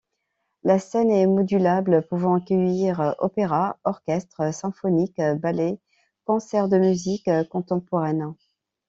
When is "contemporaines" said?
7.51-8.33